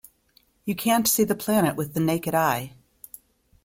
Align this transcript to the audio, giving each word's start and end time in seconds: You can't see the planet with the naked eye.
You 0.65 0.73
can't 0.73 1.07
see 1.07 1.23
the 1.23 1.35
planet 1.35 1.75
with 1.75 1.93
the 1.93 1.99
naked 1.99 2.33
eye. 2.33 2.73